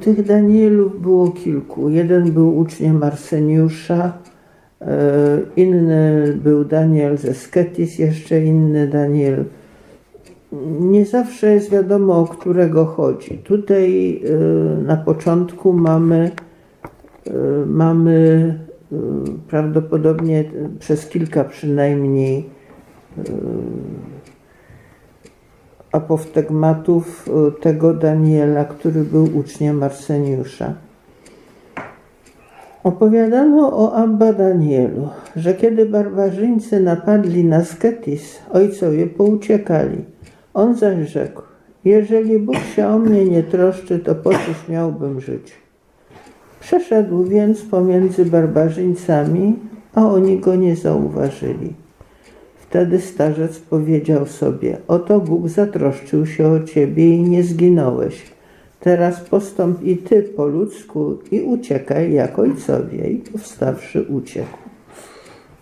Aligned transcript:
Tych 0.00 0.22
Danielów 0.26 1.02
było 1.02 1.30
kilku. 1.30 1.88
Jeden 1.88 2.32
był 2.32 2.58
uczniem 2.58 3.02
Arseniusza, 3.02 4.12
e, 4.80 5.40
inny 5.56 6.32
był 6.44 6.64
Daniel 6.64 7.18
ze 7.18 7.34
Sketis, 7.34 7.98
jeszcze 7.98 8.44
inny 8.44 8.88
Daniel. 8.88 9.44
Nie 10.80 11.04
zawsze 11.06 11.54
jest 11.54 11.70
wiadomo, 11.70 12.20
o 12.20 12.24
którego 12.24 12.84
chodzi. 12.84 13.38
Tutaj 13.38 14.16
e, 14.24 14.82
na 14.82 14.96
początku 14.96 15.72
mamy, 15.72 16.30
e, 17.26 17.32
mamy 17.66 18.58
prawdopodobnie 19.48 20.44
przez 20.78 21.08
kilka 21.08 21.44
przynajmniej 21.44 22.44
apoftegmatów 25.92 27.28
e, 27.28 27.60
tego 27.60 27.94
Daniela, 27.94 28.64
który 28.64 29.04
był 29.04 29.38
uczniem 29.38 29.82
Arseniusza. 29.82 30.74
Opowiadano 32.84 33.78
o 33.78 33.94
Abba 33.94 34.32
Danielu, 34.32 35.08
że 35.36 35.54
kiedy 35.54 35.86
barbarzyńcy 35.86 36.80
napadli 36.80 37.44
na 37.44 37.64
Sketis, 37.64 38.38
ojcowie 38.52 39.06
pouciekali. 39.06 40.04
On 40.54 40.76
zaś 40.76 41.08
rzekł, 41.08 41.42
jeżeli 41.84 42.38
Bóg 42.38 42.56
się 42.56 42.86
o 42.86 42.98
mnie 42.98 43.24
nie 43.24 43.42
troszczy, 43.42 43.98
to 43.98 44.14
po 44.14 44.30
cóż 44.30 44.68
miałbym 44.68 45.20
żyć? 45.20 45.52
Przeszedł 46.60 47.24
więc 47.24 47.62
pomiędzy 47.62 48.24
barbarzyńcami, 48.24 49.56
a 49.94 50.06
oni 50.06 50.38
go 50.38 50.54
nie 50.54 50.76
zauważyli. 50.76 51.74
Wtedy 52.70 53.00
starzec 53.00 53.58
powiedział 53.58 54.26
sobie: 54.26 54.76
Oto 54.88 55.20
Bóg 55.20 55.48
zatroszczył 55.48 56.26
się 56.26 56.48
o 56.48 56.60
ciebie 56.60 57.08
i 57.16 57.22
nie 57.22 57.42
zginąłeś. 57.42 58.22
Teraz 58.80 59.20
postąp 59.20 59.82
i 59.82 59.96
ty 59.96 60.22
po 60.22 60.46
ludzku 60.46 61.18
i 61.30 61.40
uciekaj 61.40 62.12
jak 62.12 62.38
ojcowie. 62.38 63.10
I 63.10 63.16
powstawszy 63.16 64.02
uciekł. 64.02 64.58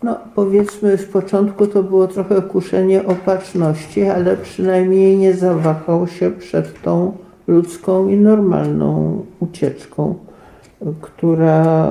No, 0.03 0.19
powiedzmy, 0.35 0.99
z 0.99 1.05
początku 1.05 1.67
to 1.67 1.83
było 1.83 2.09
trochę 2.09 2.43
kuszenie 2.43 3.07
opatrzności, 3.07 4.03
ale 4.03 4.37
przynajmniej 4.37 5.17
nie 5.17 5.35
zawahał 5.35 6.07
się 6.07 6.31
przed 6.31 6.83
tą 6.83 7.13
ludzką 7.47 8.09
i 8.09 8.17
normalną 8.17 9.25
ucieczką, 9.41 10.15
która, 11.01 11.91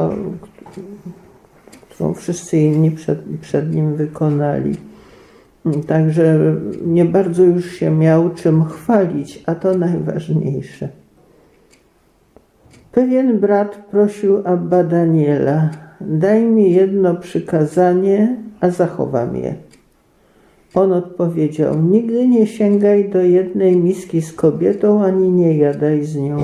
którą 1.89 2.13
wszyscy 2.13 2.57
inni 2.57 2.91
przed, 2.91 3.19
przed 3.41 3.75
nim 3.75 3.95
wykonali. 3.95 4.75
Także 5.87 6.55
nie 6.85 7.05
bardzo 7.05 7.43
już 7.43 7.71
się 7.71 7.91
miał 7.91 8.29
czym 8.29 8.65
chwalić, 8.65 9.43
a 9.45 9.55
to 9.55 9.77
najważniejsze. 9.77 10.89
Pewien 12.91 13.39
brat 13.39 13.75
prosił 13.91 14.41
Abba 14.45 14.83
Daniela, 14.83 15.69
daj 16.01 16.43
mi 16.43 16.71
jedno 16.71 17.15
przykazanie, 17.15 18.37
a 18.61 18.69
zachowam 18.69 19.35
je. 19.35 19.55
On 20.73 20.93
odpowiedział, 20.93 21.81
nigdy 21.81 22.27
nie 22.27 22.47
sięgaj 22.47 23.09
do 23.09 23.21
jednej 23.21 23.77
miski 23.77 24.21
z 24.21 24.33
kobietą, 24.33 25.03
ani 25.03 25.31
nie 25.31 25.57
jadaj 25.57 26.03
z 26.03 26.15
nią. 26.15 26.37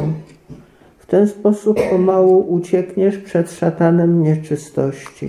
W 0.97 1.05
ten 1.05 1.27
sposób 1.27 1.79
pomału 1.89 2.53
uciekniesz 2.53 3.17
przed 3.17 3.51
szatanem 3.51 4.23
nieczystości. 4.23 5.27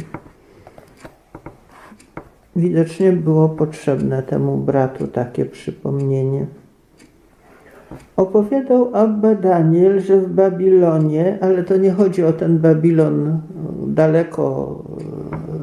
Widocznie 2.56 3.12
było 3.12 3.48
potrzebne 3.48 4.22
temu 4.22 4.56
bratu 4.56 5.06
takie 5.06 5.44
przypomnienie. 5.44 6.46
Opowiadał 8.16 8.90
Abba 8.92 9.34
Daniel, 9.34 10.00
że 10.00 10.20
w 10.20 10.28
Babilonie, 10.28 11.38
ale 11.40 11.62
to 11.62 11.76
nie 11.76 11.90
chodzi 11.90 12.24
o 12.24 12.32
ten 12.32 12.58
Babilon 12.58 13.40
daleko 13.86 14.78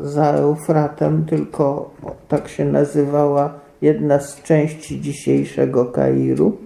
za 0.03 0.31
Eufratem, 0.31 1.25
tylko 1.25 1.89
tak 2.27 2.47
się 2.47 2.65
nazywała 2.65 3.53
jedna 3.81 4.19
z 4.19 4.43
części 4.43 5.01
dzisiejszego 5.01 5.85
Kairu. 5.85 6.57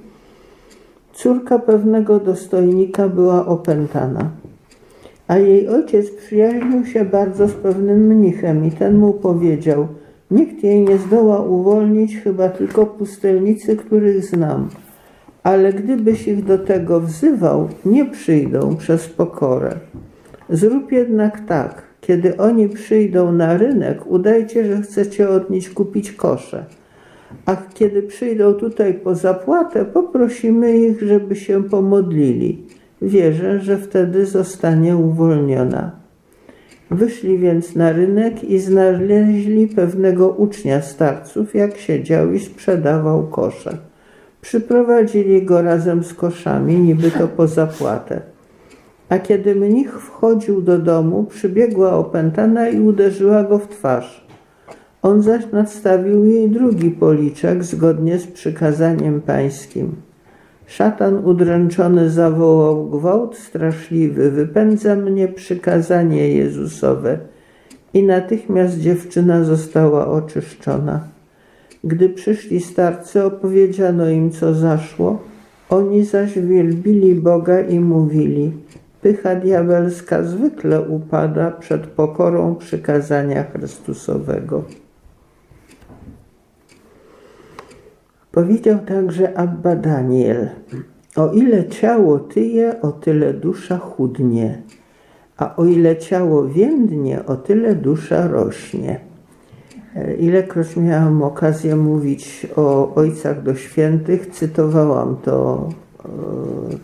Córka 1.14 1.60
pewnego 1.60 2.20
dostojnika 2.20 3.10
była 3.10 3.46
opętana, 3.46 4.30
a 5.28 5.38
jej 5.38 5.68
ojciec 5.68 6.12
przyjaźnił 6.12 6.86
się 6.86 7.06
bardzo 7.06 7.48
z 7.48 7.54
pewnym 7.54 8.00
mnichem 8.08 8.66
i 8.66 8.72
ten 8.72 8.98
mu 8.98 9.14
powiedział– 9.14 9.88
Nikt 10.32 10.64
jej 10.64 10.82
nie 10.82 10.98
zdoła 10.98 11.42
uwolnić, 11.42 12.18
chyba 12.18 12.50
tylko 12.50 12.86
pustelnicy, 12.86 13.78
których 13.78 14.26
znam. 14.26 14.70
Ale 15.44 15.74
gdybyś 15.74 16.28
ich 16.28 16.44
do 16.44 16.58
tego 16.58 17.02
wzywał, 17.02 17.70
nie 17.86 18.06
przyjdą 18.06 18.76
przez 18.76 19.08
pokorę. 19.08 19.76
Zrób 20.50 20.92
jednak 20.92 21.46
tak, 21.48 21.84
kiedy 22.02 22.38
oni 22.38 22.70
przyjdą 22.70 23.32
na 23.32 23.58
rynek, 23.58 24.08
udajcie, 24.08 24.66
że 24.66 24.82
chcecie 24.82 25.30
od 25.30 25.50
nich 25.50 25.74
kupić 25.74 26.12
kosze. 26.12 26.66
A 27.46 27.56
kiedy 27.74 28.04
przyjdą 28.04 28.54
tutaj 28.54 28.94
po 28.94 29.16
zapłatę, 29.16 29.86
poprosimy 29.86 30.78
ich, 30.78 31.02
żeby 31.02 31.36
się 31.36 31.64
pomodlili. 31.64 32.64
Wierzę, 33.02 33.60
że 33.60 33.78
wtedy 33.78 34.26
zostanie 34.26 34.98
uwolniona. 34.98 36.05
Wyszli 36.92 37.38
więc 37.38 37.76
na 37.76 37.92
rynek 37.92 38.44
i 38.44 38.60
znaleźli 38.60 39.68
pewnego 39.68 40.30
ucznia 40.30 40.82
starców, 40.82 41.56
jak 41.56 41.78
siedział 41.78 42.34
i 42.34 42.40
sprzedawał 42.40 43.28
kosze. 43.28 43.78
Przyprowadzili 44.42 45.46
go 45.46 45.62
razem 45.62 46.04
z 46.04 46.14
koszami, 46.14 46.76
niby 46.76 47.12
to 47.12 47.28
po 47.28 47.48
zapłatę. 47.48 48.22
A 49.10 49.20
kiedy 49.20 49.56
mnich 49.56 50.02
wchodził 50.02 50.62
do 50.62 50.80
domu, 50.80 51.24
przybiegła 51.24 51.92
opętana 51.92 52.70
i 52.70 52.80
uderzyła 52.80 53.44
go 53.44 53.60
w 53.60 53.68
twarz. 53.68 54.28
On 55.02 55.22
zaś 55.22 55.52
nadstawił 55.52 56.26
jej 56.26 56.50
drugi 56.50 56.92
policzek 56.92 57.64
zgodnie 57.64 58.20
z 58.20 58.28
przykazaniem 58.28 59.22
pańskim. 59.22 59.96
Szatan 60.68 61.26
udręczony 61.26 62.10
zawołał 62.10 62.90
gwałt 62.90 63.38
straszliwy, 63.38 64.32
wypędza 64.32 64.96
mnie 64.96 65.28
przykazanie 65.28 66.30
Jezusowe. 66.30 67.18
I 67.94 68.04
natychmiast 68.04 68.80
dziewczyna 68.80 69.44
została 69.44 70.08
oczyszczona. 70.08 71.00
Gdy 71.84 72.10
przyszli 72.10 72.62
starcy, 72.62 73.24
opowiedziano 73.24 74.10
im, 74.10 74.32
co 74.32 74.54
zaszło. 74.54 75.22
Oni 75.70 76.06
zaś 76.06 76.40
wielbili 76.40 77.16
Boga 77.16 77.60
i 77.60 77.80
mówili: 77.80 78.52
Pycha 79.02 79.36
diabelska 79.36 80.24
zwykle 80.24 80.82
upada 80.82 81.52
przed 81.52 81.88
pokorą 81.88 82.56
przykazania 82.56 83.44
Chrystusowego. 83.44 84.64
Powiedział 88.36 88.80
także 88.80 89.38
Abba 89.38 89.76
Daniel, 89.76 90.50
o 91.16 91.32
ile 91.32 91.68
ciało 91.68 92.20
tyje, 92.20 92.82
o 92.82 92.92
tyle 92.92 93.34
dusza 93.34 93.78
chudnie, 93.78 94.62
a 95.38 95.56
o 95.56 95.66
ile 95.66 95.98
ciało 95.98 96.48
więdnie, 96.48 97.26
o 97.26 97.36
tyle 97.36 97.76
dusza 97.76 98.28
rośnie. 98.28 99.00
Ilekroć 100.20 100.76
miałam 100.78 101.24
okazję 101.24 101.76
mówić 101.76 102.48
o 102.56 102.96
ojcach 102.96 103.44
do 103.44 103.56
świętych, 103.56 104.28
cytowałam 104.28 105.18
to, 105.24 105.70
e, 106.06 106.10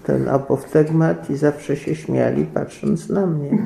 ten 0.03 0.29
apoftegmat 0.29 1.29
i 1.29 1.35
zawsze 1.35 1.75
się 1.75 1.95
śmiali 1.95 2.45
patrząc 2.45 3.09
na 3.09 3.27
mnie. 3.27 3.57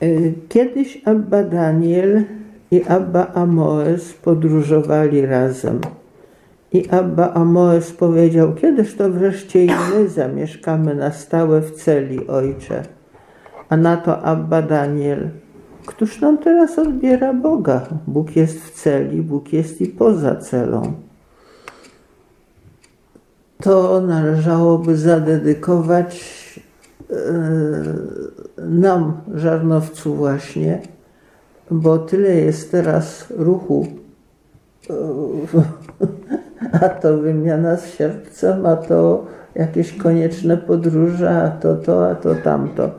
E, 0.00 0.06
kiedyś 0.48 1.02
Abba 1.04 1.42
Daniel 1.42 2.24
i 2.70 2.84
Abba 2.84 3.26
Amoes 3.34 4.12
podróżowali 4.12 5.26
razem. 5.26 5.80
I 6.72 6.88
Abba 6.88 7.34
Amoes 7.34 7.92
powiedział, 7.92 8.54
kiedyż 8.54 8.96
to 8.96 9.10
wreszcie 9.10 9.64
i 9.64 9.70
my 9.94 10.08
zamieszkamy 10.08 10.94
na 10.94 11.12
stałe 11.12 11.60
w 11.60 11.70
celi, 11.70 12.26
ojcze. 12.26 12.82
A 13.68 13.76
na 13.76 13.96
to 13.96 14.22
Abba 14.22 14.62
Daniel, 14.62 15.28
któż 15.86 16.20
nam 16.20 16.38
teraz 16.38 16.78
odbiera 16.78 17.34
Boga? 17.34 17.86
Bóg 18.06 18.36
jest 18.36 18.64
w 18.64 18.70
celi, 18.70 19.22
Bóg 19.22 19.52
jest 19.52 19.80
i 19.80 19.86
poza 19.86 20.36
celą. 20.36 20.92
To 23.62 24.00
należałoby 24.00 24.96
zadedykować 24.96 26.24
yy, 27.10 27.16
nam, 28.68 29.12
żarnowcu 29.34 30.14
właśnie, 30.14 30.82
bo 31.70 31.98
tyle 31.98 32.34
jest 32.34 32.70
teraz 32.70 33.32
ruchu, 33.36 33.86
a 36.82 36.88
to 36.88 37.18
wymiana 37.18 37.76
z 37.76 37.94
sercem, 37.94 38.66
a 38.66 38.76
to 38.76 39.26
jakieś 39.54 39.92
konieczne 39.92 40.56
podróże, 40.56 41.42
a 41.42 41.50
to 41.50 41.76
to, 41.76 42.10
a 42.10 42.14
to 42.14 42.34
tamto. 42.34 42.90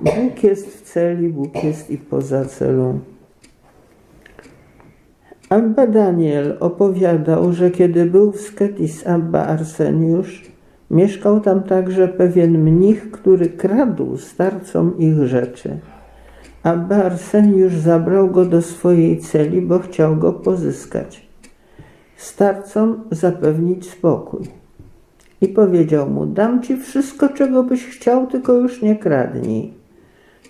Bóg 0.00 0.42
jest 0.42 0.66
w 0.66 0.82
celi, 0.82 1.28
Bóg 1.28 1.64
jest 1.64 1.90
i 1.90 1.98
poza 1.98 2.44
celą. 2.44 2.98
Abba 5.48 5.86
Daniel 5.86 6.56
opowiadał, 6.60 7.52
że 7.52 7.70
kiedy 7.70 8.06
był 8.06 8.32
w 8.32 8.40
Sketis 8.40 9.06
Abba 9.06 9.46
Arseniusz, 9.46 10.52
mieszkał 10.90 11.40
tam 11.40 11.62
także 11.62 12.08
pewien 12.08 12.58
mnich, 12.58 13.10
który 13.10 13.46
kradł 13.46 14.16
starcom 14.16 14.98
ich 14.98 15.26
rzeczy. 15.26 15.78
Abba 16.62 16.96
Arseniusz 17.04 17.74
zabrał 17.74 18.30
go 18.30 18.44
do 18.44 18.62
swojej 18.62 19.18
celi, 19.18 19.62
bo 19.62 19.78
chciał 19.78 20.16
go 20.16 20.32
pozyskać. 20.32 21.28
Starcom 22.16 23.00
zapewnić 23.10 23.90
spokój. 23.90 24.40
I 25.40 25.48
powiedział 25.48 26.10
mu, 26.10 26.26
dam 26.26 26.62
ci 26.62 26.76
wszystko, 26.76 27.28
czego 27.28 27.62
byś 27.62 27.86
chciał, 27.86 28.26
tylko 28.26 28.52
już 28.52 28.82
nie 28.82 28.96
kradnij. 28.96 29.72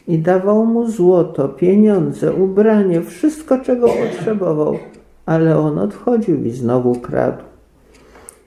I 0.09 0.19
dawał 0.19 0.67
mu 0.67 0.91
złoto, 0.91 1.49
pieniądze, 1.49 2.33
ubranie, 2.33 3.03
wszystko, 3.03 3.59
czego 3.59 3.89
potrzebował, 3.89 4.79
ale 5.27 5.59
on 5.59 5.79
odchodził 5.79 6.45
i 6.45 6.51
znowu 6.51 6.95
kradł. 6.95 7.43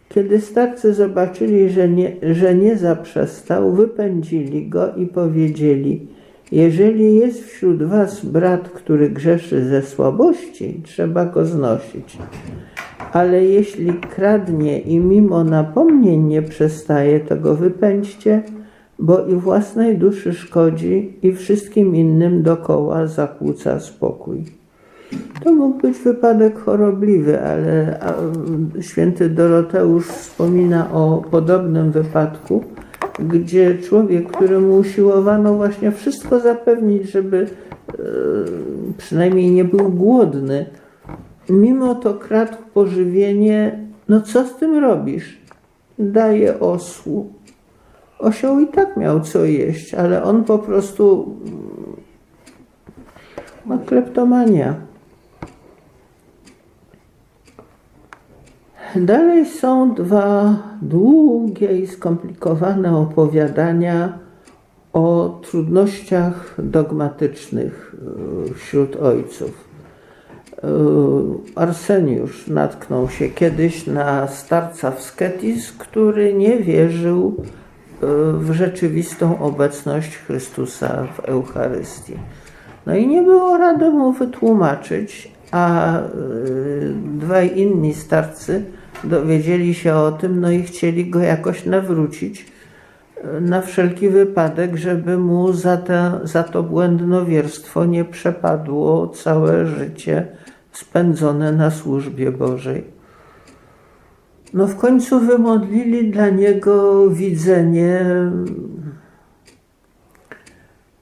Kiedy 0.10 0.42
starcy 0.42 0.94
zobaczyli, 0.94 1.70
że 1.70 1.90
nie, 1.90 2.16
że 2.34 2.56
nie 2.56 2.78
zaprzestał, 2.78 3.72
wypędzili 3.72 4.70
go 4.70 4.96
i 4.96 5.06
powiedzieli: 5.06 6.08
Jeżeli 6.52 7.16
jest 7.16 7.44
wśród 7.44 7.84
was 7.84 8.26
brat, 8.26 8.70
który 8.70 9.10
grzeszy 9.10 9.66
ze 9.66 9.82
słabości, 9.82 10.82
trzeba 10.84 11.26
go 11.26 11.46
znosić. 11.46 12.18
Ale 13.14 13.46
jeśli 13.46 13.94
kradnie 13.94 14.80
i 14.80 15.00
mimo 15.00 15.44
napomnień 15.44 16.24
nie 16.24 16.42
przestaje, 16.42 17.20
to 17.20 17.36
go 17.36 17.56
wypędźcie, 17.56 18.44
bo 19.00 19.26
i 19.26 19.36
własnej 19.36 19.98
duszy 19.98 20.34
szkodzi 20.34 21.14
i 21.24 21.34
wszystkim 21.34 21.96
innym 21.96 22.44
dokoła 22.44 23.08
zakłóca 23.08 23.80
spokój. 23.80 24.44
To 25.44 25.54
mógł 25.54 25.80
być 25.80 25.98
wypadek 25.98 26.60
chorobliwy, 26.60 27.42
ale 27.42 28.00
święty 28.82 29.30
Doroteusz 29.30 30.08
wspomina 30.08 30.92
o 30.92 31.24
podobnym 31.32 31.92
wypadku, 31.92 32.64
gdzie 33.28 33.78
człowiek, 33.78 34.32
któremu 34.32 34.76
usiłowano 34.76 35.54
właśnie 35.54 35.92
wszystko 35.92 36.40
zapewnić, 36.40 37.12
żeby 37.12 37.48
e, 37.90 37.94
przynajmniej 38.98 39.52
nie 39.52 39.66
był 39.66 39.90
głodny, 39.90 40.66
mimo 41.50 41.96
to 41.96 42.14
kradł 42.14 42.58
pożywienie, 42.74 43.80
no 44.10 44.22
co 44.22 44.46
z 44.46 44.56
tym 44.56 44.78
robisz? 44.78 45.42
Daje 46.00 46.60
osłu. 46.60 47.34
Osioł 48.20 48.60
i 48.60 48.68
tak 48.68 48.98
miał 48.98 49.20
co 49.20 49.46
jeść, 49.46 49.94
ale 49.94 50.24
on 50.24 50.44
po 50.44 50.60
prostu 50.60 51.36
ma 53.66 53.78
kleptomania. 53.78 54.91
Dalej 58.96 59.46
są 59.46 59.94
dwa 59.94 60.56
długie 60.82 61.80
i 61.80 61.88
skomplikowane 61.88 62.98
opowiadania 62.98 64.20
o 64.94 65.40
trudnościach 65.44 66.56
dogmatycznych 66.58 67.96
e, 68.50 68.54
wśród 68.54 68.96
ojców. 68.96 69.52
E, 70.64 70.68
Arseniusz 71.56 72.48
natknął 72.48 73.10
się 73.10 73.30
kiedyś 73.30 73.88
na 73.88 74.28
starca 74.28 74.92
w 74.92 75.02
Sketis, 75.02 75.72
który 75.72 76.34
nie 76.34 76.58
wierzył 76.58 77.36
e, 77.38 78.06
w 78.34 78.52
rzeczywistą 78.52 79.40
obecność 79.40 80.18
Chrystusa 80.18 81.08
w 81.16 81.20
Eucharystii. 81.20 82.14
No 82.86 82.96
i 82.96 83.08
nie 83.08 83.22
było 83.22 83.58
rady 83.58 83.90
mu 83.90 84.12
wytłumaczyć, 84.12 85.32
a 85.52 85.98
dwaj 87.18 87.60
inni 87.60 87.94
starcy 87.94 88.64
dowiedzieli 89.04 89.74
się 89.74 89.96
o 89.96 90.12
tym, 90.12 90.40
no 90.40 90.52
i 90.52 90.64
chcieli 90.64 91.10
go 91.10 91.20
jakoś 91.20 91.66
nawrócić 91.66 92.46
e, 93.24 93.42
na 93.42 93.62
wszelki 93.62 94.10
wypadek, 94.10 94.76
żeby 94.76 95.18
mu 95.18 95.54
za, 95.54 95.78
te, 95.78 96.20
za 96.24 96.44
to 96.44 96.64
błędnowierstwo 96.64 97.86
nie 97.86 98.06
przepadło 98.06 99.08
całe 99.08 99.66
życie 99.66 100.28
spędzone 100.72 101.52
na 101.52 101.72
służbie 101.72 102.32
Bożej. 102.32 102.84
No 104.54 104.68
w 104.68 104.76
końcu 104.76 105.20
wymodlili 105.20 106.12
dla 106.12 106.30
niego 106.30 107.10
widzenie 107.10 108.06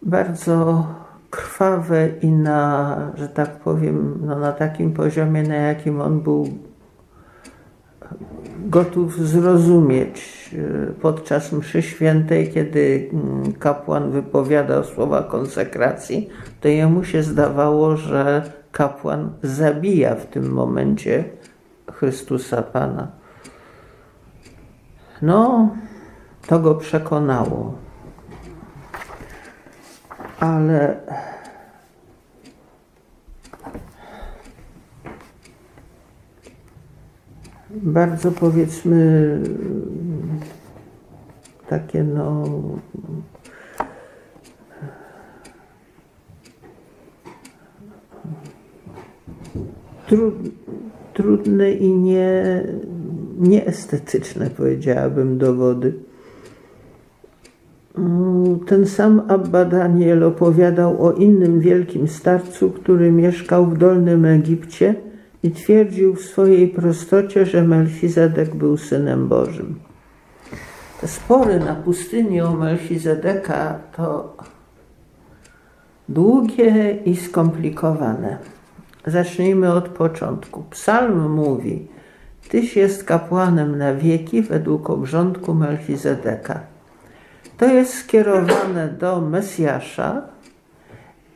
bardzo 0.01 0.87
krwawe 1.29 2.09
i 2.21 2.27
na, 2.31 2.97
że 3.15 3.27
tak 3.29 3.59
powiem, 3.59 4.19
no 4.21 4.39
na 4.39 4.51
takim 4.51 4.93
poziomie, 4.93 5.43
na 5.43 5.55
jakim 5.55 6.01
on 6.01 6.21
był 6.21 6.47
gotów 8.59 9.27
zrozumieć 9.27 10.49
e, 10.53 10.91
podczas 10.93 11.51
mszy 11.53 11.81
świętej, 11.81 12.51
kiedy 12.51 13.09
mm, 13.13 13.53
kapłan 13.53 14.11
wypowiadał 14.11 14.83
słowa 14.83 15.23
konsekracji, 15.23 16.29
to 16.61 16.67
jemu 16.67 17.03
się 17.03 17.23
zdawało, 17.23 17.97
że 17.97 18.51
kapłan 18.71 19.29
zabija 19.43 20.15
w 20.15 20.25
tym 20.25 20.51
momencie 20.51 21.23
Chrystusa 21.91 22.61
Pana. 22.61 23.07
No, 25.21 25.69
to 26.47 26.59
go 26.59 26.75
przekonało. 26.75 27.73
Ale 30.39 30.97
bardzo 37.83 38.31
powiedzmy 38.31 39.39
takie 41.67 42.03
no 42.03 42.43
trudne 51.13 51.71
i 51.71 51.97
nie, 51.97 52.63
nieestetyczne, 53.39 54.49
powiedziałabym, 54.49 55.37
dowody. 55.37 55.93
Ten 58.65 58.85
sam 58.85 59.21
Abba 59.27 59.65
Daniel 59.65 60.23
opowiadał 60.23 61.05
o 61.05 61.11
innym 61.11 61.59
wielkim 61.59 62.07
starcu, 62.07 62.69
który 62.69 63.11
mieszkał 63.11 63.65
w 63.65 63.77
Dolnym 63.77 64.25
Egipcie– 64.25 64.95
i 65.43 65.51
twierdził 65.51 66.15
w 66.15 66.21
swojej 66.21 66.67
prostocie, 66.67 67.45
że 67.45 67.63
Melchizedek 67.63 68.55
był 68.55 68.77
synem 68.77 69.27
Bożym. 69.27 69.79
Te 71.01 71.07
spory 71.07 71.59
na 71.59 71.75
pustyni 71.75 72.41
o 72.41 72.53
Melchizedeka 72.53 73.79
to 73.95 74.37
długie 76.09 76.97
i 77.05 77.15
skomplikowane. 77.15 78.37
Zacznijmy 79.05 79.73
od 79.73 79.89
początku. 79.89 80.63
Psalm 80.69 81.31
mówi: 81.31 81.87
Tyś 82.49 82.75
jest 82.75 83.03
kapłanem 83.03 83.77
na 83.77 83.93
wieki 83.93 84.41
według 84.41 84.89
obrządku 84.89 85.53
Melchizedeka. 85.53 86.59
To 87.57 87.65
jest 87.65 87.93
skierowane 87.93 88.87
do 88.87 89.21
Mesjasza, 89.21 90.21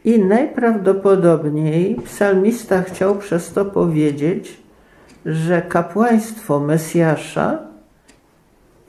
i 0.05 0.19
najprawdopodobniej 0.19 1.95
psalmista 1.95 2.81
chciał 2.81 3.15
przez 3.15 3.53
to 3.53 3.65
powiedzieć, 3.65 4.57
że 5.25 5.61
kapłaństwo 5.61 6.59
Mesjasza 6.59 7.57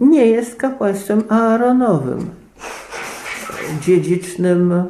nie 0.00 0.26
jest 0.26 0.56
kapłaństwem 0.56 1.22
Aaronowym, 1.28 2.30
dziedzicznym 3.80 4.72
e, 4.72 4.84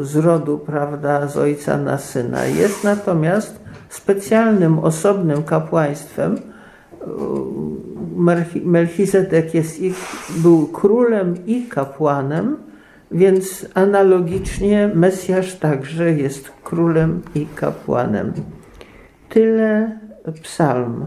z 0.00 0.16
rodu, 0.16 0.58
prawda, 0.58 1.28
z 1.28 1.36
ojca 1.36 1.78
na 1.78 1.98
syna. 1.98 2.44
Jest 2.44 2.84
natomiast 2.84 3.60
specjalnym, 3.88 4.78
osobnym 4.78 5.42
kapłaństwem. 5.42 6.36
E, 6.36 7.06
Melchizedek 8.64 9.54
jest 9.54 9.80
ich, 9.80 9.96
był 10.36 10.66
królem 10.66 11.46
i 11.46 11.62
kapłanem, 11.62 12.56
więc 13.10 13.66
analogicznie 13.74 14.90
Mesjasz 14.94 15.54
także 15.54 16.12
jest 16.12 16.52
królem 16.64 17.22
i 17.34 17.46
kapłanem. 17.46 18.32
Tyle 19.28 19.98
psalm. 20.42 21.06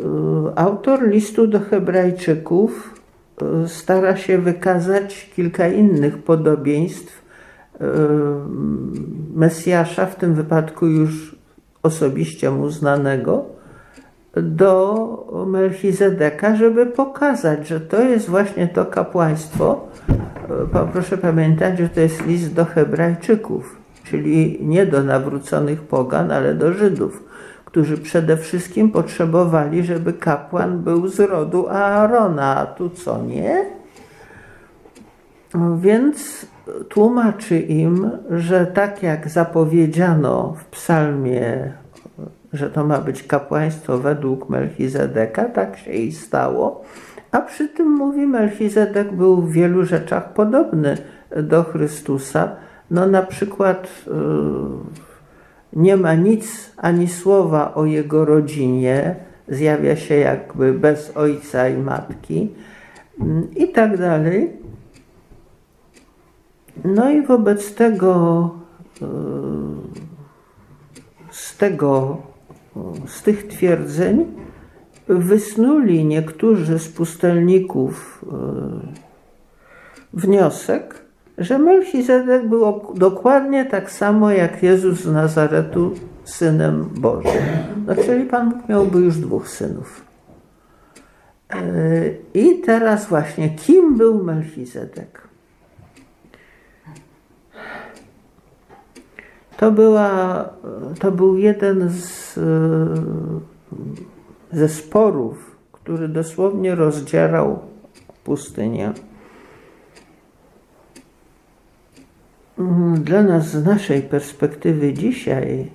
Y, 0.00 0.02
autor 0.56 1.08
listu 1.08 1.46
do 1.46 1.60
Hebrajczyków 1.60 2.94
y, 3.64 3.68
stara 3.68 4.16
się 4.16 4.38
wykazać 4.38 5.30
kilka 5.36 5.68
innych 5.68 6.18
podobieństw 6.18 7.22
y, 7.74 7.84
Mesjasza, 9.34 10.06
w 10.06 10.16
tym 10.16 10.34
wypadku 10.34 10.86
już 10.86 11.36
osobiście 11.82 12.50
mu 12.50 12.70
znanego, 12.70 13.44
do 14.36 15.44
Melchizedeka, 15.46 16.56
żeby 16.56 16.86
pokazać, 16.86 17.68
że 17.68 17.80
to 17.80 18.00
jest 18.02 18.28
właśnie 18.28 18.68
to 18.68 18.86
kapłaństwo, 18.86 19.88
proszę 20.92 21.18
pamiętać, 21.18 21.78
że 21.78 21.88
to 21.88 22.00
jest 22.00 22.26
list 22.26 22.54
do 22.54 22.64
Hebrajczyków, 22.64 23.76
czyli 24.04 24.58
nie 24.60 24.86
do 24.86 25.04
nawróconych 25.04 25.82
pogan, 25.82 26.30
ale 26.30 26.54
do 26.54 26.72
Żydów, 26.72 27.24
którzy 27.64 27.98
przede 27.98 28.36
wszystkim 28.36 28.90
potrzebowali, 28.90 29.84
żeby 29.84 30.12
kapłan 30.12 30.78
był 30.78 31.08
z 31.08 31.20
rodu 31.20 31.68
Aarona, 31.68 32.56
a 32.56 32.66
tu 32.66 32.90
co 32.90 33.22
nie? 33.22 33.64
Więc 35.78 36.46
tłumaczy 36.88 37.58
im, 37.58 38.10
że 38.30 38.66
tak 38.66 39.02
jak 39.02 39.28
zapowiedziano 39.28 40.54
w 40.58 40.64
psalmie, 40.64 41.72
że 42.52 42.70
to 42.70 42.84
ma 42.84 42.98
być 42.98 43.22
kapłaństwo 43.22 43.98
według 43.98 44.48
Melchizedeka, 44.48 45.44
tak 45.44 45.78
się 45.78 45.92
i 45.92 46.12
stało. 46.12 46.84
A 47.32 47.40
przy 47.40 47.68
tym 47.68 47.90
mówi, 47.90 48.26
Melchizedek 48.26 49.12
był 49.12 49.36
w 49.36 49.52
wielu 49.52 49.84
rzeczach 49.84 50.32
podobny 50.32 50.96
do 51.42 51.64
Chrystusa. 51.64 52.56
No 52.90 53.06
na 53.06 53.22
przykład 53.22 53.88
yy, 54.06 54.12
nie 55.72 55.96
ma 55.96 56.14
nic 56.14 56.72
ani 56.76 57.08
słowa 57.08 57.74
o 57.74 57.84
jego 57.84 58.24
rodzinie, 58.24 59.16
zjawia 59.48 59.96
się 59.96 60.14
jakby 60.14 60.72
bez 60.72 61.16
ojca 61.16 61.68
i 61.68 61.76
matki 61.78 62.50
yy, 63.18 63.26
i 63.56 63.72
tak 63.72 63.98
dalej. 63.98 64.52
No 66.84 67.10
i 67.10 67.22
wobec 67.22 67.74
tego, 67.74 68.50
yy, 69.00 69.08
z 71.30 71.56
tego, 71.56 72.22
z 73.06 73.22
tych 73.22 73.48
twierdzeń 73.48 74.26
wysnuli 75.08 76.04
niektórzy 76.04 76.78
z 76.78 76.88
pustelników 76.88 78.24
wniosek, 80.12 80.94
że 81.38 81.58
Melchizedek 81.58 82.48
był 82.48 82.82
dokładnie 82.94 83.64
tak 83.64 83.90
samo 83.90 84.30
jak 84.30 84.62
Jezus 84.62 85.00
z 85.00 85.12
Nazaretu 85.12 85.94
synem 86.24 86.88
Bożym. 86.94 87.42
No, 87.86 87.94
czyli 87.96 88.24
Pan 88.24 88.62
miałby 88.68 88.98
już 88.98 89.16
dwóch 89.18 89.48
synów. 89.48 90.04
I 92.34 92.60
teraz 92.66 93.06
właśnie, 93.06 93.50
kim 93.50 93.96
był 93.96 94.24
Melchizedek? 94.24 95.28
To, 99.56 99.70
była, 99.70 100.44
to 101.00 101.12
był 101.12 101.36
jeden 101.36 101.90
z, 101.90 102.19
ze 104.52 104.68
sporów, 104.68 105.56
który 105.72 106.08
dosłownie 106.08 106.74
rozdzierał 106.74 107.58
pustynię. 108.24 108.92
Dla 112.94 113.22
nas, 113.22 113.46
z 113.50 113.64
naszej 113.64 114.02
perspektywy 114.02 114.92
dzisiaj, 114.92 115.70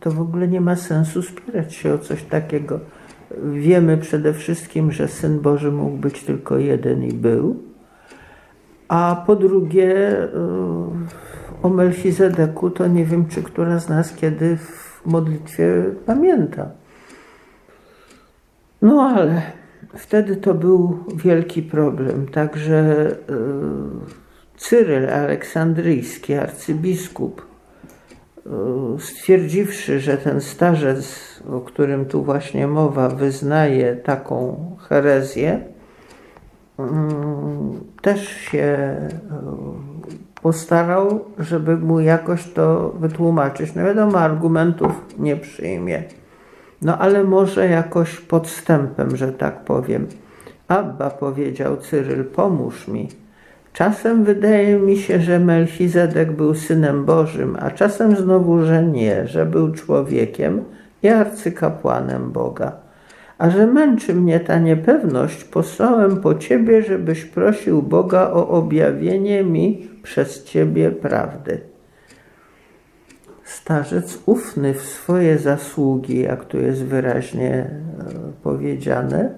to 0.00 0.10
w 0.10 0.20
ogóle 0.20 0.48
nie 0.48 0.60
ma 0.60 0.76
sensu 0.76 1.22
spierać 1.22 1.74
się 1.74 1.94
o 1.94 1.98
coś 1.98 2.22
takiego. 2.22 2.80
Wiemy 3.52 3.98
przede 3.98 4.32
wszystkim, 4.32 4.92
że 4.92 5.08
Syn 5.08 5.40
Boży 5.40 5.72
mógł 5.72 5.96
być 5.96 6.22
tylko 6.22 6.58
jeden 6.58 7.04
i 7.04 7.12
był. 7.12 7.73
A 8.88 9.24
po 9.26 9.36
drugie, 9.36 10.16
o 11.62 11.68
Melchizedeku 11.68 12.70
to 12.70 12.86
nie 12.86 13.04
wiem, 13.04 13.26
czy 13.28 13.42
która 13.42 13.78
z 13.78 13.88
nas 13.88 14.12
kiedy 14.12 14.56
w 14.56 15.02
modlitwie 15.06 15.84
pamięta. 16.06 16.70
No 18.82 19.02
ale 19.02 19.42
wtedy 19.96 20.36
to 20.36 20.54
był 20.54 20.98
wielki 21.16 21.62
problem. 21.62 22.26
Także 22.26 23.06
Cyryl 24.56 25.10
Aleksandryjski, 25.10 26.34
arcybiskup, 26.34 27.46
stwierdziwszy, 28.98 30.00
że 30.00 30.16
ten 30.16 30.40
starzec, 30.40 31.42
o 31.50 31.60
którym 31.60 32.06
tu 32.06 32.22
właśnie 32.22 32.66
mowa, 32.66 33.08
wyznaje 33.08 33.96
taką 33.96 34.56
herezję, 34.88 35.73
też 38.02 38.28
się 38.28 38.96
postarał, 40.42 41.24
żeby 41.38 41.76
mu 41.76 42.00
jakoś 42.00 42.52
to 42.52 42.94
wytłumaczyć. 43.00 43.74
No 43.74 43.84
wiadomo, 43.84 44.18
argumentów 44.18 44.92
nie 45.18 45.36
przyjmie. 45.36 46.02
No 46.82 46.98
ale 46.98 47.24
może 47.24 47.68
jakoś 47.68 48.20
podstępem, 48.20 49.16
że 49.16 49.32
tak 49.32 49.64
powiem. 49.64 50.06
Abba 50.68 51.10
powiedział 51.10 51.76
Cyryl, 51.76 52.24
pomóż 52.24 52.88
mi. 52.88 53.08
Czasem 53.72 54.24
wydaje 54.24 54.78
mi 54.78 54.96
się, 54.96 55.20
że 55.20 55.38
Melchizedek 55.38 56.32
był 56.32 56.54
synem 56.54 57.04
Bożym, 57.04 57.56
a 57.60 57.70
czasem 57.70 58.16
znowu, 58.16 58.64
że 58.64 58.82
nie, 58.82 59.26
że 59.26 59.46
był 59.46 59.72
człowiekiem 59.72 60.64
i 61.02 61.08
arcykapłanem 61.08 62.32
Boga. 62.32 62.83
A 63.38 63.50
że 63.50 63.66
męczy 63.66 64.14
mnie 64.14 64.40
ta 64.40 64.58
niepewność, 64.58 65.44
posłałem 65.44 66.20
po 66.20 66.34
ciebie, 66.34 66.82
żebyś 66.82 67.24
prosił 67.24 67.82
Boga 67.82 68.30
o 68.30 68.48
objawienie 68.48 69.44
mi 69.44 69.88
przez 70.02 70.44
ciebie 70.44 70.90
prawdy. 70.90 71.60
Starzec 73.44 74.22
ufny 74.26 74.74
w 74.74 74.82
swoje 74.82 75.38
zasługi, 75.38 76.20
jak 76.20 76.44
tu 76.44 76.58
jest 76.58 76.84
wyraźnie 76.84 77.50
e, 77.50 77.70
powiedziane, 78.42 79.30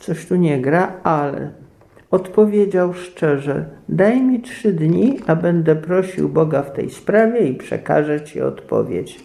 coś 0.00 0.26
tu 0.26 0.36
nie 0.36 0.60
gra, 0.60 0.92
ale 1.02 1.50
odpowiedział 2.10 2.92
szczerze: 2.92 3.64
Daj 3.88 4.22
mi 4.22 4.40
trzy 4.40 4.72
dni, 4.72 5.18
a 5.26 5.36
będę 5.36 5.76
prosił 5.76 6.28
Boga 6.28 6.62
w 6.62 6.72
tej 6.72 6.90
sprawie 6.90 7.40
i 7.40 7.54
przekażę 7.54 8.20
ci 8.20 8.40
odpowiedź. 8.40 9.20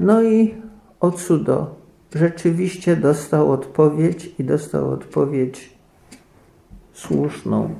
No 0.00 0.22
i 0.22 0.54
o 1.00 1.10
cudo, 1.10 1.85
rzeczywiście 2.14 2.96
dostał 2.96 3.52
odpowiedź 3.52 4.30
i 4.38 4.44
dostał 4.44 4.90
odpowiedź 4.90 5.76
słuszną. 6.92 7.70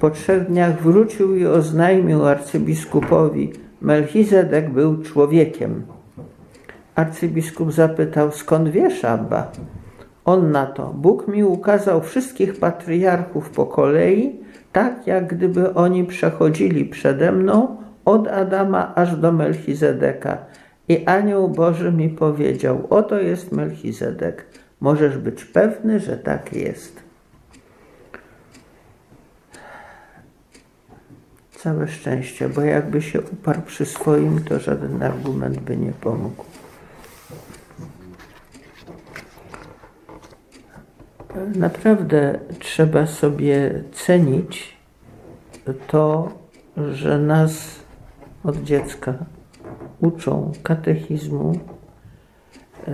Po 0.00 0.10
trzech 0.10 0.46
dniach 0.46 0.82
wrócił 0.82 1.36
i 1.36 1.46
oznajmił 1.46 2.26
arcybiskupowi: 2.26 3.52
Melchizedek 3.80 4.70
był 4.70 5.02
człowiekiem. 5.02 5.82
Arcybiskup 6.94 7.72
zapytał: 7.72 8.32
Skąd 8.32 8.68
wiesz, 8.68 9.04
Abba? 9.04 9.52
On 10.24 10.50
na 10.50 10.66
to: 10.66 10.94
Bóg 10.96 11.28
mi 11.28 11.44
ukazał 11.44 12.00
wszystkich 12.00 12.58
patriarchów 12.58 13.50
po 13.50 13.66
kolei, 13.66 14.40
tak 14.72 15.06
jak 15.06 15.26
gdyby 15.26 15.74
oni 15.74 16.04
przechodzili 16.04 16.84
przede 16.84 17.32
mną 17.32 17.76
od 18.04 18.28
Adama 18.28 18.94
aż 18.94 19.16
do 19.16 19.32
Melchizedeka. 19.32 20.38
I 20.88 21.06
anioł 21.06 21.48
Boży 21.48 21.92
mi 21.92 22.08
powiedział: 22.08 22.86
Oto 22.90 23.18
jest 23.18 23.52
Melchizedek. 23.52 24.46
Możesz 24.80 25.18
być 25.18 25.44
pewny, 25.44 26.00
że 26.00 26.16
tak 26.16 26.52
jest. 26.52 27.02
Całe 31.50 31.88
szczęście, 31.88 32.48
bo 32.48 32.60
jakby 32.60 33.02
się 33.02 33.20
uparł 33.20 33.62
przy 33.62 33.86
swoim, 33.86 34.44
to 34.44 34.60
żaden 34.60 35.02
argument 35.02 35.60
by 35.60 35.76
nie 35.76 35.92
pomógł. 35.92 36.44
Naprawdę 41.54 42.38
trzeba 42.58 43.06
sobie 43.06 43.82
cenić 43.92 44.76
to, 45.86 46.32
że 46.92 47.18
nas 47.18 47.80
od 48.44 48.62
dziecka 48.62 49.14
uczą 50.00 50.52
katechizmu 50.62 51.52
e, 52.88 52.92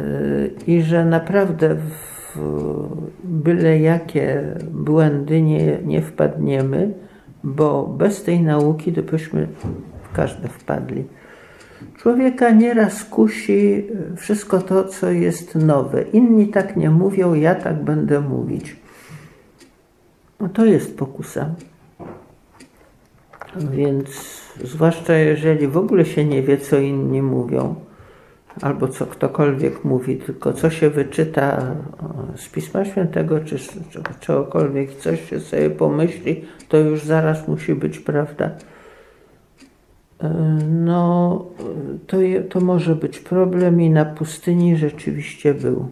i 0.66 0.82
że 0.82 1.04
naprawdę 1.04 1.74
w 1.74 2.14
byle 3.24 3.78
jakie 3.78 4.42
błędy 4.70 5.42
nie, 5.42 5.78
nie 5.84 6.02
wpadniemy, 6.02 6.94
bo 7.44 7.86
bez 7.86 8.22
tej 8.22 8.40
nauki 8.40 8.92
to 8.92 9.02
byśmy 9.02 9.46
w 10.02 10.12
każde 10.12 10.48
wpadli. 10.48 11.04
Człowieka 11.96 12.50
nieraz 12.50 13.04
kusi 13.04 13.86
wszystko 14.16 14.60
to, 14.60 14.84
co 14.84 15.10
jest 15.10 15.54
nowe. 15.54 16.02
Inni 16.02 16.48
tak 16.48 16.76
nie 16.76 16.90
mówią, 16.90 17.34
ja 17.34 17.54
tak 17.54 17.84
będę 17.84 18.20
mówić. 18.20 18.76
No 20.40 20.48
to 20.48 20.64
jest 20.64 20.98
pokusa. 20.98 21.54
Więc 23.56 24.43
zwłaszcza 24.62 25.14
jeżeli 25.14 25.66
w 25.66 25.76
ogóle 25.76 26.04
się 26.04 26.24
nie 26.24 26.42
wie, 26.42 26.58
co 26.58 26.78
inni 26.78 27.22
mówią, 27.22 27.74
albo 28.62 28.88
co 28.88 29.06
ktokolwiek 29.06 29.84
mówi, 29.84 30.16
tylko 30.16 30.52
co 30.52 30.70
się 30.70 30.90
wyczyta 30.90 31.74
z 32.36 32.48
Pisma 32.48 32.84
Świętego, 32.84 33.40
czy 33.40 33.58
z 33.58 33.70
czegokolwiek, 34.20 34.94
coś 34.94 35.30
się 35.30 35.40
sobie 35.40 35.70
pomyśli, 35.70 36.44
to 36.68 36.76
już 36.76 37.04
zaraz 37.04 37.48
musi 37.48 37.74
być 37.74 37.98
prawda. 37.98 38.50
E, 40.20 40.28
no, 40.70 41.44
to, 42.06 42.16
to 42.50 42.60
może 42.60 42.96
być 42.96 43.18
problem 43.18 43.80
i 43.80 43.90
na 43.90 44.04
pustyni 44.04 44.76
rzeczywiście 44.76 45.54
był. 45.54 45.88